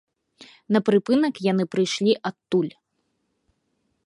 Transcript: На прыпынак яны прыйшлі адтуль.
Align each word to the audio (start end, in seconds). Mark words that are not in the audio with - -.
На 0.77 0.81
прыпынак 0.87 1.35
яны 1.51 1.63
прыйшлі 1.75 2.13
адтуль. 2.31 2.73